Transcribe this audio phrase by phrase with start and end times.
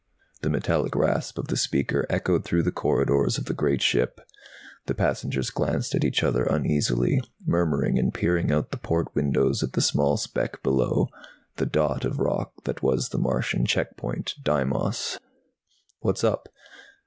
[0.41, 4.19] The metallic rasp of the speaker echoed through the corridors of the great ship.
[4.87, 9.73] The passengers glanced at each other uneasily, murmuring and peering out the port windows at
[9.73, 11.09] the small speck below,
[11.57, 15.19] the dot of rock that was the Martian checkpoint, Deimos.
[15.99, 16.49] "What's up?"